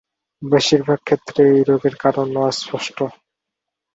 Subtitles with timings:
[0.41, 2.97] বেশিরভাগ ক্ষেত্রে এই রোগের কারণ অস্পষ্ট।